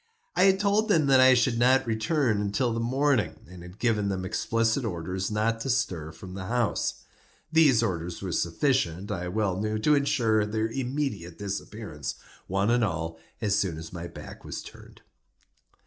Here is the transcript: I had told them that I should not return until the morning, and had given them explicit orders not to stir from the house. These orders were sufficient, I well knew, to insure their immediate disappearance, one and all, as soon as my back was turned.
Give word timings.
I 0.35 0.45
had 0.45 0.59
told 0.59 0.89
them 0.89 1.05
that 1.05 1.19
I 1.19 1.35
should 1.35 1.59
not 1.59 1.85
return 1.85 2.41
until 2.41 2.73
the 2.73 2.79
morning, 2.79 3.35
and 3.47 3.61
had 3.61 3.77
given 3.77 4.09
them 4.09 4.25
explicit 4.25 4.83
orders 4.83 5.29
not 5.29 5.59
to 5.61 5.69
stir 5.69 6.11
from 6.11 6.33
the 6.33 6.47
house. 6.47 7.03
These 7.51 7.83
orders 7.83 8.19
were 8.19 8.31
sufficient, 8.31 9.11
I 9.11 9.27
well 9.27 9.59
knew, 9.61 9.77
to 9.77 9.93
insure 9.93 10.43
their 10.43 10.69
immediate 10.69 11.37
disappearance, 11.37 12.15
one 12.47 12.71
and 12.71 12.83
all, 12.83 13.19
as 13.41 13.55
soon 13.59 13.77
as 13.77 13.93
my 13.93 14.07
back 14.07 14.43
was 14.43 14.63
turned. 14.63 15.03